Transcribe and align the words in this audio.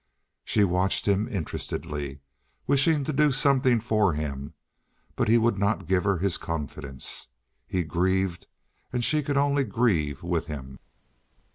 She 0.43 0.63
watched 0.63 1.05
him 1.07 1.27
interestedly, 1.27 2.21
wishing 2.65 3.03
to 3.03 3.13
do 3.13 3.31
something 3.31 3.79
for 3.79 4.13
him, 4.13 4.55
but 5.15 5.27
he 5.27 5.37
would 5.37 5.59
not 5.59 5.85
give 5.85 6.05
her 6.05 6.17
his 6.17 6.39
confidence. 6.39 7.27
He 7.67 7.83
grieved, 7.83 8.47
and 8.91 9.05
she 9.05 9.21
could 9.21 9.37
only 9.37 9.63
grieve 9.63 10.23
with 10.23 10.47
him. 10.47 10.79